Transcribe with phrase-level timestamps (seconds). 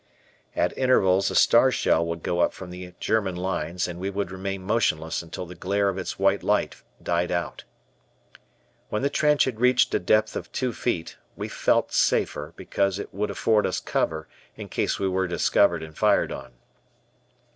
[0.55, 4.31] At intervals a star shell would go up from the German lines and we would
[4.31, 7.65] remain motionless until the glare of its white light died out.
[8.89, 13.13] When the trench had reached a depth of two feet, we felt safer, because it
[13.13, 16.53] would afford us cover in case we were discovered and fired on.